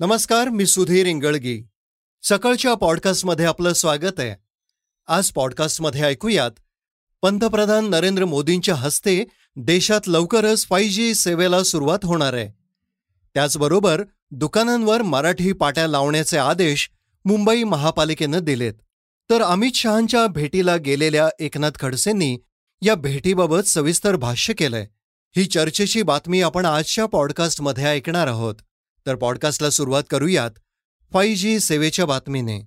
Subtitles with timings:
[0.00, 1.62] नमस्कार मी सुधीर इंगळगी.
[2.22, 4.36] सकाळच्या पॉडकास्टमध्ये आपलं स्वागत आहे.
[5.06, 6.50] आज पॉडकास्टमध्ये ऐकूयात
[7.22, 9.24] पंतप्रधान नरेंद्र मोदींच्या हस्ते
[9.56, 12.48] देशात लवकरच फाय जी सेवेला सुरुवात होणार आहे.
[13.34, 16.90] त्याचबरोबर दुकानांवर मराठी पाट्या लावण्याचे आदेश
[17.24, 18.74] मुंबई महापालिकेनं दिलेत.
[19.30, 22.38] तर अमित शहांच्या भेटीला गेलेल्या एकनाथ खडसेंनी
[22.82, 24.86] या भेटीबाबत सविस्तर भाष्य केलंय.
[25.36, 28.54] ही चर्चेची बातमी आपण आजच्या पॉडकास्टमध्ये ऐकणार आहोत.
[29.06, 30.50] तर पॉडकास्टला सुरुवात करूयात
[31.12, 32.58] फाईव्ह जी सेवेच्या बातमीने.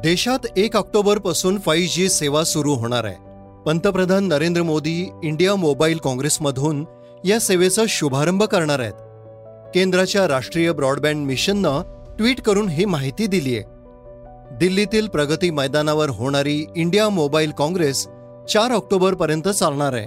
[0.00, 3.16] देशात एक ऑक्टोबरपासून फाईव्ह जी सेवा सुरू होणार आहे.
[3.66, 6.84] पंतप्रधान नरेंद्र मोदी इंडिया मोबाईल काँग्रेसमधून
[7.24, 8.92] या सेवेचा शुभारंभ करणार आहेत.
[9.74, 11.82] केंद्राच्या राष्ट्रीय ब्रॉडबँड मिशननं
[12.18, 13.62] ट्विट करून ही माहिती दिलीय.
[14.52, 18.06] दिल्लीतील प्रगती मैदानावर होणारी इंडिया मोबाईल काँग्रेस
[18.48, 20.06] चार ऑक्टोबरपर्यंत चालणार आहे.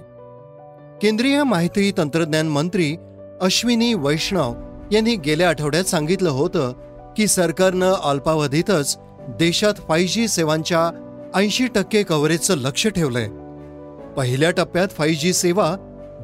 [1.02, 2.95] केंद्रीय माहिती तंत्रज्ञान मंत्री
[3.41, 4.53] अश्विनी वैष्णव
[4.91, 6.73] यांनी गेल्या आठवड्यात सांगितलं होतं
[7.17, 8.97] की सरकारनं अल्पावधीतच
[9.29, 10.91] देशात फाय जी सेवांच्या
[11.35, 13.27] ऐंशी टक्के कव्हरेजचं लक्ष ठेवलंय.
[14.17, 15.75] पहिल्या टप्प्यात फाय जी सेवा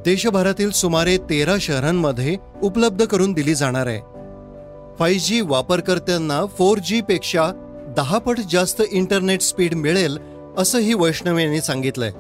[0.06, 4.00] देशभरातील सुमारे तेरा शहरांमध्ये उपलब्ध करून दिली जाणार आहे.
[5.00, 7.52] फाय जी वापरकर्त्यांना फोर जी पेक्षा
[7.98, 10.18] दहा पट जास्त इंटरनेट स्पीड मिळेल
[10.58, 12.12] असंही वैष्णव यांनी सांगितलंय.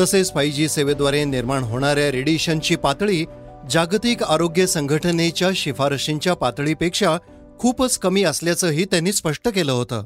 [0.00, 3.24] तसेच फाय जी सेवेद्वारे निर्माण होणाऱ्या रेडिएशनची पातळी
[3.70, 7.16] जागतिक आरोग्य संघटनेच्या शिफारशींच्या पातळीपेक्षा
[7.58, 10.04] खूपच कमी असल्याचंही त्यांनी स्पष्ट केलं होतं.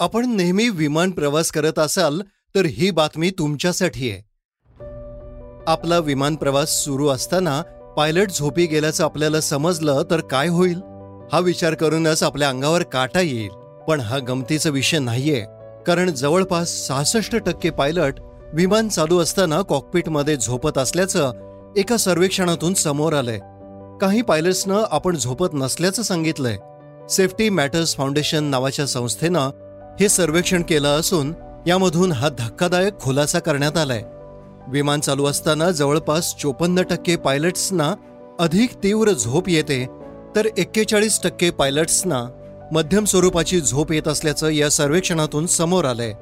[0.00, 2.22] आपण नेहमी विमान प्रवास करत असाल
[2.54, 4.20] तर ही बातमी तुमच्यासाठी आहे.
[5.66, 7.62] आपला विमान प्रवास सुरू असताना
[7.96, 10.80] पायलट झोपी गेल्याचं आपल्याला समजलं तर काय होईल?
[11.32, 13.50] हा विचार करूनच आपल्या अंगावर काटा येईल.
[13.88, 15.44] पण हा गमतीचा विषय नाहीये
[15.86, 18.14] कारण जवळपास सहासष्ट टक्के पायलट
[18.54, 21.32] विमान चालू असताना कॉकपिटमध्ये झोपत असल्याचं
[21.76, 23.38] एका सर्वेक्षणातून समोर आलंय.
[24.00, 26.56] काही पायलट्सनं आपण झोपत नसल्याचं सांगितलंय.
[27.10, 29.50] सेफ्टी मॅटर्स फाउंडेशन नावाच्या संस्थेनं
[30.00, 31.32] हे सर्वेक्षण केलं असून
[31.66, 34.02] यामधून हा धक्कादायक खुलासा करण्यात आलाय.
[34.68, 37.94] विमान चालू असताना जवळपास चोपन्न टक्के पायलट्सना
[38.38, 39.86] अधिक तीव्र झोप येते
[40.36, 42.24] तर एक्केचाळीस टक्के पायलट्सना
[42.72, 46.12] मध्यम स्वरूपाची झोप येत असल्याचं या सर्वेक्षणातून समोर आलंय.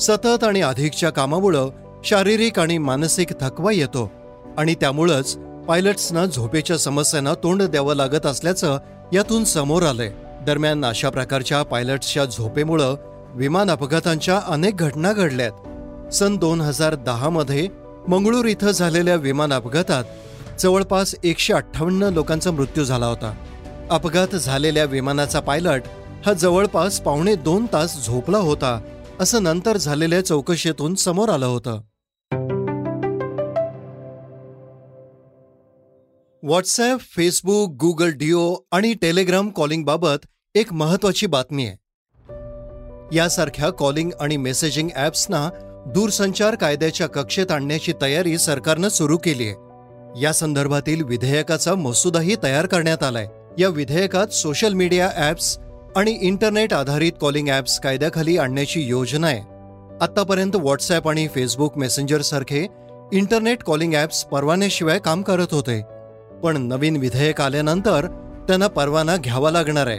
[0.00, 1.70] सतत आणि अधिकच्या कामामुळं
[2.04, 4.10] शारीरिक आणि मानसिक थकवा येतो
[4.58, 5.36] आणि त्यामुळंच
[5.68, 8.78] पायलट्सना झोपेच्या समस्यांना तोंड द्यावं लागत असल्याचं
[9.12, 10.10] यातून समोर आलंय.
[10.46, 12.94] दरम्यान अशा प्रकारच्या पायलट्सच्या झोपेमुळं
[13.34, 16.14] विमान अपघातांच्या अनेक घटना घडल्यात.
[16.14, 17.68] सन दोन हजार दहामध्ये
[18.08, 20.04] मंगळूर इथं झालेल्या विमान अपघातात
[20.58, 23.34] जवळपास एकशे अठ्ठावन्न लोकांचा मृत्यू झाला होता.
[23.90, 25.82] अपघात झालेल्या विमानाचा पायलट
[26.26, 28.80] हा जवळपास पावणे दोन तास झोपला होता
[29.20, 31.80] असं नंतर झालेल्या चौकशीतून समोर आलं होतं.
[36.42, 41.76] व्हॉट्सॲप फेसबुक गुगल डिओ आणि टेलिग्राम कॉलिंगबाबत एक महत्वाची बातमी आहे.
[43.16, 45.50] यासारख्या कॉलिंग आणि मेसेजिंग ॲप्सना
[45.94, 49.54] दूरसंचार कायद्याच्या कक्षेत आणण्याची तयारी सरकारनं सुरू केली आहे.
[50.20, 53.26] या संदर्भातील विधेयकाचा मसुदाही तयार करण्यात आलाय.
[53.58, 55.58] या विधेयकात सोशल मीडिया ॲप्स
[55.98, 59.40] आणि इंटरनेट आधारित कॉलिंग ॲप्स कायद्याखाली आणण्याची योजना आहे.
[60.00, 62.66] आत्तापर्यंत व्हॉट्सॲप आणि फेसबुक मेसेंजरसारखे
[63.12, 65.80] इंटरनेट कॉलिंग ॲप्स परवान्याशिवाय काम करत होते.
[66.42, 68.06] पण नवीन विधेयक आल्यानंतर
[68.46, 69.98] त्यांना परवाना घ्यावा लागणार आहे.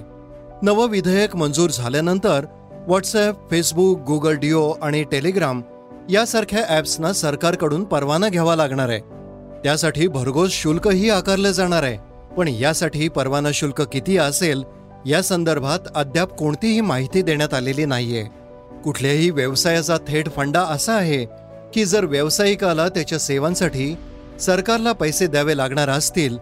[0.61, 2.45] नवं विधेयक मंजूर झाल्यानंतर
[2.87, 5.61] व्हॉट्सॲप फेसबुक गुगल डिओ आणि टेलिग्राम
[6.09, 8.99] यासारख्या ॲप्सना सरकारकडून परवाना घ्यावा लागणार आहे.
[9.63, 11.97] त्यासाठी भरघोस शुल्कही आकारलं जाणार आहे.
[12.37, 14.63] पण यासाठी परवाना शुल्क किती असेल
[15.05, 18.23] या संदर्भात अद्याप कोणतीही माहिती देण्यात आलेली नाहीये.
[18.83, 21.25] कुठल्याही व्यवसायाचा थेट फंडा असा आहे
[21.73, 23.95] की जर व्यावसायिकाला त्याच्या सेवांसाठी
[24.39, 26.37] सरकारला पैसे द्यावे लागणार असतील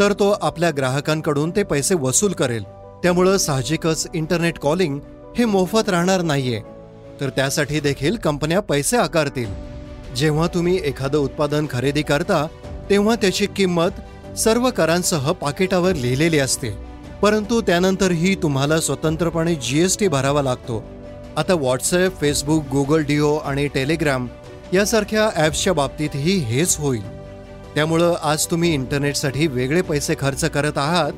[0.00, 2.62] तर तो आपल्या ग्राहकांकडून ते पैसे वसूल करेल.
[3.02, 5.00] त्यामुळं साहजिकच इंटरनेट कॉलिंग
[5.38, 6.60] हे मोफत राहणार नाहीये.
[7.20, 9.48] तर त्यासाठी देखील कंपन्या पैसे आकारतील.
[10.16, 12.46] जेव्हा तुम्ही एखादं उत्पादन खरेदी करता
[12.90, 16.91] तेव्हा त्याची किंमत सर्व करांसह पाकिटावर लिहिलेली असते.
[17.22, 20.82] परंतु त्यानंतरही तुम्हाला स्वतंत्रपणे जी एस टी भरावा लागतो.
[21.36, 24.26] आता व्हॉट्सॲप फेसबुक गुगल डिओ आणि टेलिग्राम
[24.72, 27.02] यासारख्या ॲप्सच्या बाबतीतही हेच होईल.
[27.74, 31.12] त्यामुळं आज तुम्ही इंटरनेटसाठी वेगळे पैसे खर्च करत आहात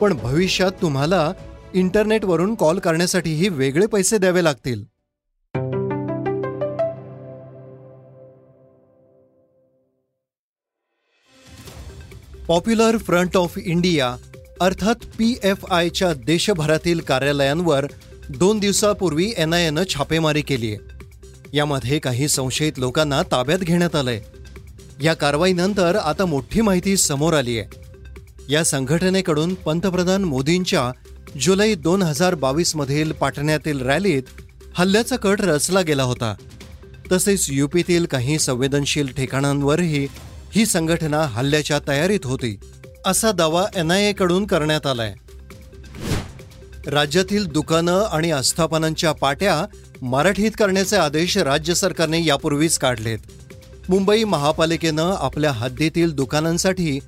[0.00, 1.30] पण भविष्यात तुम्हाला
[1.74, 4.84] इंटरनेटवरून कॉल करण्यासाठीही वेगळे पैसे द्यावे लागतील.
[12.46, 14.16] पॉप्युलर फ्रंट ऑफ इंडिया
[14.60, 17.86] अर्थात पी एफ आयच्या देशभरातील कार्यालयांवर
[18.28, 20.78] दोन दिवसापूर्वी एन आय एनं छापेमारी केली आहे.
[21.52, 24.20] यामध्ये काही संशयित लोकांना ताब्यात घेण्यात आलंय.
[25.02, 27.68] या कारवाईनंतर आता मोठी माहिती समोर आली आहे.
[28.48, 30.92] या संघटनेकडून पंतप्रधान मोदींच्या
[31.40, 34.22] जुलै दोन हजार बावीसमधील पाटण्यातील रॅलीत
[34.74, 36.34] हल्ल्याचा कट रचला गेला होता.
[37.12, 40.06] तसेच युपीतील काही संवेदनशील ठिकाणांवरही
[40.52, 42.58] ही संघटना हल्ल्याच्या तयारीत होती.
[43.06, 45.14] असा दावा एन आय एकडून करण्यात आलाय.
[46.86, 49.64] राज्यातील दुकानं आणि आस्थापनांच्या पाट्या
[50.02, 53.18] मराठीत करण्याचे आदेश राज्य सरकारने यापूर्वीच काढलेत.
[53.88, 56.98] मुंबई महापालिकेनं आपल्या हद्दीतील दुकानांसाठी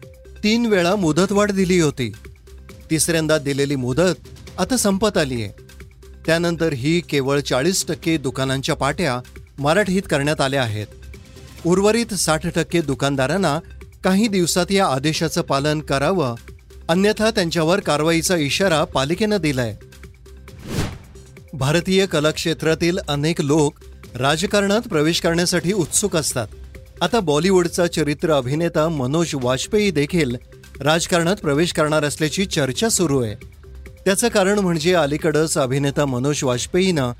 [0.45, 2.13] तीन वेळा मुदतवाढ दिली होती.
[2.91, 4.29] तिसऱ्यांदा दिलेली मुदत
[4.59, 5.51] आता संपत आली आहे
[6.27, 9.21] त्यानंतर ही केवळ चाळीस टक्के दुकानांच्या पाट्या
[9.59, 10.87] मराठीत करण्यात आल्या आहेत.
[11.67, 13.59] उर्वरित साठ टक्के दुकानदारांना
[14.05, 16.35] काही दिवसात या आदेशाचं पालन करावं
[16.89, 19.77] अन्यथा त्यांच्यावर कारवाईचा इशारा पालिकेनं दिलाय.
[21.53, 23.75] भारतीय कलाक्षेत्रातील अनेक लोक
[24.15, 26.47] राजकारणात प्रवेश करण्यासाठी उत्सुक असतात.
[27.01, 30.37] आता बॉलिवूडचा चरित्र अभिनेता मनोज वाजपेयी देखील
[30.81, 33.35] राजकारणात प्रवेश करणार असल्याची चर्चा सुरू आहे.
[34.05, 37.13] त्याचं कारण म्हणजे अलीकडंच अभिनेता मनोज वाजपेयीनं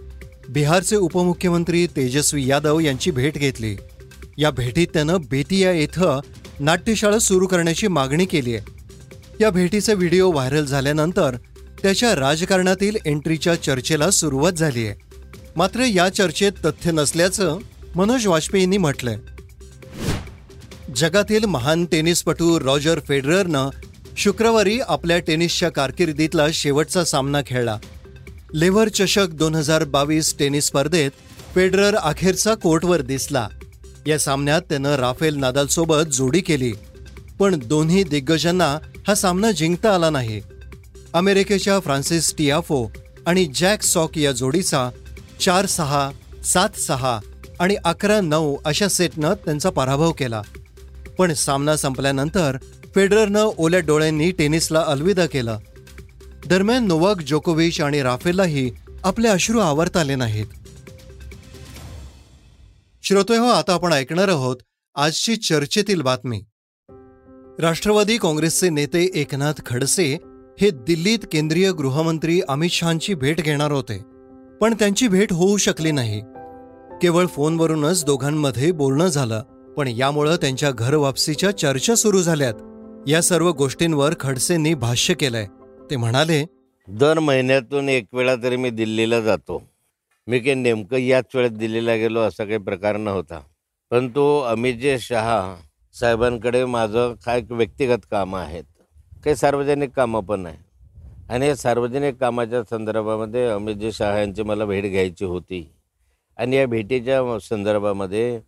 [0.49, 3.77] बिहारचे उपमुख्यमंत्री तेजस्वी यादव यांची भेट घेतली.
[4.39, 6.21] या भेटीत त्यानं बेतिया इथं
[6.61, 8.65] नाट्यशाळा सुरू करण्याची मागणी केली आहे.
[9.41, 11.37] या भेटीचे व्हिडिओ व्हायरल झाल्यानंतर
[11.83, 14.95] त्याच्या राजकारणातील एंट्रीच्या चर्चेला सुरुवात झाली आहे.
[15.57, 17.59] मात्र या चर्चेत तथ्य नसल्याचं
[17.95, 19.17] मनोज वाजपेयींनी म्हटलंय.
[20.97, 23.69] जगातील महान टेनिसपटू रॉजर फेडररनं
[24.17, 27.79] शुक्रवारी आपल्या टेनिसच्या कारकिर्दीतला शेवटचा सामना खेळला.
[28.55, 31.11] लेव्हर चषक दोन हजार बावीस टेनिस स्पर्धेत
[31.55, 33.49] फेडरर अखेरचा कोर्टवर दिसला.
[34.09, 36.73] या सामन्यात त्यानं राफेल नादालसोबत जोडी केली.
[37.39, 38.79] पण दोन्ही दिग्गजांना
[39.09, 40.41] हा सामना जिंकता आला नाही.
[41.13, 42.93] अमेरिकेच्या फ्रान्सिस टियाफो
[43.27, 44.91] आणि जॅक सॉक या जोडीचा
[45.41, 46.11] चार सहा
[46.45, 47.21] सात सहा
[47.61, 50.43] आणि अकरा नऊ अशा सेटनं त्यांचा पराभव केला.
[51.19, 52.57] पण सामना संपल्यानंतर
[52.95, 55.59] फेडररनं ओल्या डोळ्यांनी टेनिसला अलविदा केलं.
[56.47, 58.71] दरम्यान नोवाक जोकोविच आणि राफेललाही
[59.05, 60.47] आपले अश्रू आवरता आले नाहीत.
[63.09, 64.57] श्रोते हो आता आपण ऐकणार आहोत
[64.95, 66.45] आजची चर्चेतील बातमी.
[67.59, 70.19] राष्ट्रवादी काँग्रेसचे नेते एकनाथ खडसे
[70.61, 73.99] हे दिल्लीत केंद्रीय गृहमंत्री अमित शहांची भेट घेणार होते.
[74.61, 76.21] पण त्यांची भेट होऊ शकली नाही.
[77.03, 79.43] केवळ फोनवरूनच दोघांमध्ये बोलणं झालं
[79.77, 82.55] पण यामुळं त्यांच्या घरवापसीच्या चर्चा सुरू झाल्यात.
[83.09, 85.47] या सर्व गोष्टींवर खडसेंनी भाष्य केलंय.
[85.91, 86.47] ते म्हणाले
[86.89, 89.78] दर महिन्यातून एक वेळा तरी मी दिल्लीला जातो.
[90.29, 93.41] मी काही नेमकं याच वेळेत दिल्लीला गेलो असा काही प्रकार नव्हता.
[93.91, 95.57] परंतु अमितजी शहा
[95.95, 98.65] साहेबांकडे माझं काय व्यक्तिगत कामं आहेत
[99.25, 100.57] काही सार्वजनिक कामं पण आहे
[101.31, 105.73] आणि या सार्वजनिक कामाच्या संदर्भामध्ये अमितजी शहा यांची मला भेट घ्यायची होती.
[106.37, 108.41] आणि या भेटीच्या संदर्भामध्ये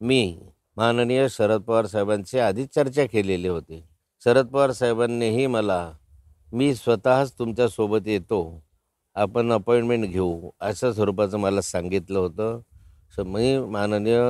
[0.00, 0.38] मी
[0.76, 3.82] माननीय शरद पवार साहेबांची आधीच चर्चा केलेली होती.
[4.24, 5.92] शरद पवार साहेबांनीही मला
[6.52, 8.67] मी स्वतःच तुमच्यासोबत येतो.
[9.18, 12.60] आपण अपॉइंटमेंट घेऊ अशा स्वरूपाचं मला सांगितलं होतं.
[13.16, 14.20] सो मी माननीय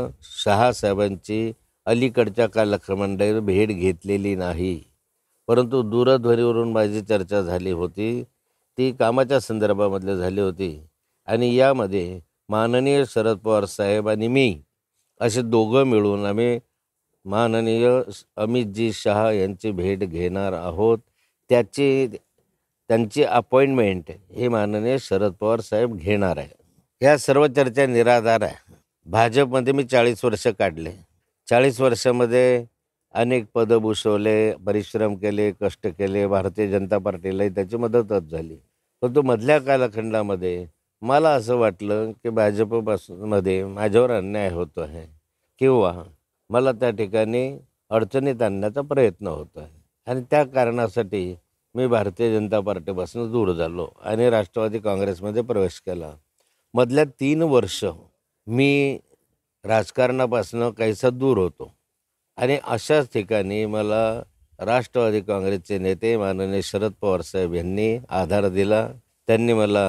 [0.45, 1.52] शहा साहेबांची
[1.87, 4.83] अलीकडच्या कालखंडात भेट घेतलेली नाही.
[5.49, 8.25] परंतु दूरध्वनीवरून माझी चर्चा झाली होती.
[8.78, 10.87] ती कामाच्या संदर्भामधले झाली होती.
[11.26, 14.62] आणि यामध्ये माननीय शरद पवार साहेब आणि मी
[15.21, 16.61] असे दोघं मिळून आम्ही
[17.25, 18.00] माननीय
[18.37, 20.99] अमितजी शहा यांची भेट घेणार आहोत.
[21.49, 22.09] त्याची
[22.88, 26.49] त्यांची अपॉइंटमेंट हे माननीय शरद पवार साहेब घेणार आहे.
[27.00, 28.75] ह्या सर्व चर्चा निराधार आहे.
[29.07, 30.92] भाजपमध्ये मी चाळीस वर्ष काढले.
[31.49, 32.64] चाळीस वर्षामध्ये
[33.14, 38.57] अनेक पदं भूषवले परिश्रम केले कष्ट केले भारतीय जनता पार्टीलाही त्याची मदतच झाली.
[39.02, 40.66] परंतु मधल्या कालखंडामध्ये
[41.02, 45.07] मला असं वाटलं की भाजपपासूनमध्ये माझ्यावर अन्याय होतो आहे
[45.59, 45.95] किंवा
[46.50, 47.59] मला त्या ठिकाणी
[47.90, 49.83] अडचणीत आणण्याचा प्रयत्न होतो आहे.
[50.07, 51.37] आणि त्या कारणासाठी
[51.79, 56.11] मी भारतीय जनता पार्टीपासून दूर झालो आणि राष्ट्रवादी काँग्रेसमध्ये प्रवेश केला.
[56.75, 57.85] मधल्या तीन वर्ष
[58.47, 58.99] मी
[59.65, 61.71] राजकारणापासून काहीसा दूर होतो
[62.39, 64.03] आणि अशाच ठिकाणी मला
[64.59, 68.87] राष्ट्रवादी काँग्रेसचे नेते माननीय शरद पवार साहेब यांनी आधार दिला.
[69.29, 69.87] त्यांनी मला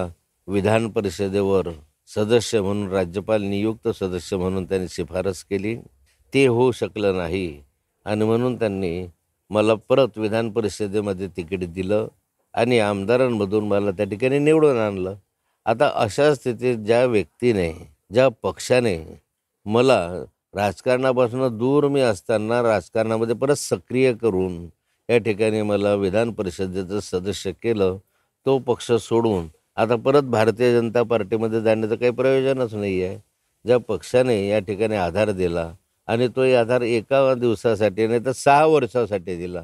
[0.47, 1.69] विधान परिषदेवर
[2.15, 5.75] सदस्य म्हणून राज्यपाल नियुक्त सदस्य म्हणून त्यांनी शिफारस केली.
[6.33, 7.61] ते होऊ शकलं नाही
[8.05, 9.07] आणि म्हणून त्यांनी
[9.51, 12.07] मला परत विधान परिषदेमध्ये तिकीट दिलं
[12.53, 15.15] आणि आमदारांमधून मला त्या ठिकाणी निवडून आणलं.
[15.65, 17.71] आता अशा स्थितीत ज्या व्यक्तीने
[18.11, 18.97] ज्या पक्षाने
[19.65, 19.99] मला
[20.55, 24.65] राजकारणापासून दूर मी असताना राजकारणामध्ये परत सक्रिय करून
[25.09, 27.97] या ठिकाणी मला विधान परिषदेचं सदस्य केलं
[28.45, 33.17] तो पक्ष सोडून आता परत भारतीय जनता पार्टीमध्ये जाण्याचं काही प्रयोजनच नाही आहे
[33.65, 35.71] ज्या पक्षाने या ठिकाणी आधार दिला
[36.09, 39.63] आणि तो आधार एका दिवसासाठी नाही तर सहा वर्षासाठी दिला.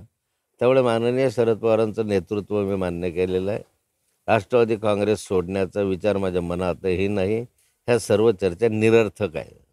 [0.59, 3.59] त्यामुळे माननीय शरद पवारांचं नेतृत्व मी मान्य केलेलं आहे.
[4.27, 7.41] राष्ट्रवादी काँग्रेस सोडण्याचा विचार माझ्या मनातही नाही.
[7.87, 9.65] ह्या सर्व चर्चा निरर्थक आहे.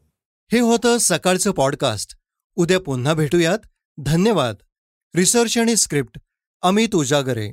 [0.53, 2.17] हे होतं सकाळचं पॉडकास्ट.
[2.57, 3.59] उद्या पुन्हा भेटूयात.
[3.99, 4.55] धन्यवाद.
[5.17, 6.19] रिसर्च आणि स्क्रिप्ट
[6.63, 7.53] अमित उजागरे.